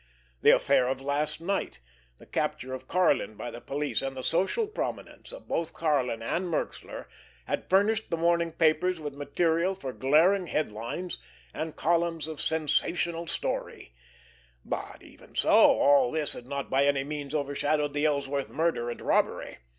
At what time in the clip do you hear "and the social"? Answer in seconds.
4.01-4.65